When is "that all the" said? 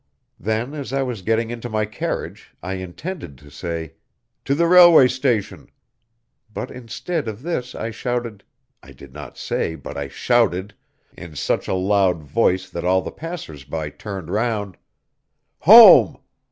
12.67-13.11